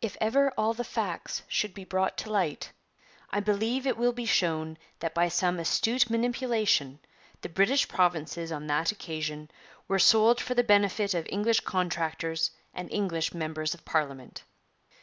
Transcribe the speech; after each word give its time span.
'If 0.00 0.16
ever 0.22 0.50
all 0.56 0.72
the 0.72 0.84
facts 0.84 1.42
should 1.48 1.74
be 1.74 1.84
brought 1.84 2.16
to 2.16 2.30
light, 2.32 2.72
I 3.28 3.40
believe 3.40 3.86
it 3.86 3.98
will 3.98 4.14
be 4.14 4.24
shown 4.24 4.78
that 5.00 5.12
by 5.12 5.28
some 5.28 5.58
astute 5.58 6.08
manipulation 6.08 6.98
the 7.42 7.50
British 7.50 7.86
provinces 7.86 8.50
on 8.50 8.68
that 8.68 8.90
occasion 8.90 9.50
were 9.86 9.98
sold 9.98 10.40
for 10.40 10.54
the 10.54 10.64
benefit 10.64 11.12
of 11.12 11.26
English 11.28 11.60
contractors 11.60 12.52
and 12.72 12.90
English 12.90 13.34
members 13.34 13.74
of 13.74 13.84
Parliament.' 13.84 14.44